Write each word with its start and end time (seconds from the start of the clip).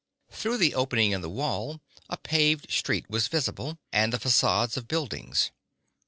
Through 0.31 0.57
the 0.57 0.73
opening 0.73 1.11
in 1.11 1.21
the 1.21 1.29
wall 1.29 1.79
a 2.09 2.17
paved 2.17 2.71
street 2.71 3.07
was 3.07 3.27
visible, 3.27 3.77
and 3.93 4.11
the 4.11 4.17
facades 4.19 4.75
of 4.75 4.87
buildings. 4.87 5.51